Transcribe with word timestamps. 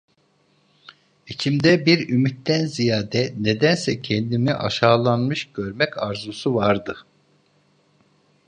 İçimde 1.27 1.85
bir 1.85 2.09
ümitten 2.09 2.65
ziyade, 2.65 3.33
nedense, 3.41 4.01
kendimi 4.01 4.53
aşağılanmış 4.53 5.49
görmek 5.53 5.97
arzusu 5.97 6.55
vardı. 6.55 6.97